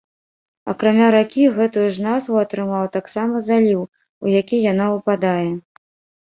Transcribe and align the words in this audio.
Акрамя 0.71 1.09
ракі, 1.15 1.43
гэтую 1.57 1.83
ж 1.97 2.05
назву 2.05 2.39
атрымаў 2.45 2.87
таксама 2.97 3.43
заліў, 3.49 3.85
у 4.25 4.33
які 4.41 4.57
яна 4.71 4.89
ўпадае. 4.97 5.49